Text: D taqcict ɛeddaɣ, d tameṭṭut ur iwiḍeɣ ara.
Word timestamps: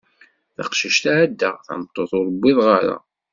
D 0.55 0.55
taqcict 0.55 1.05
ɛeddaɣ, 1.17 1.55
d 1.59 1.63
tameṭṭut 1.67 2.11
ur 2.19 2.25
iwiḍeɣ 2.29 2.67
ara. 2.79 2.97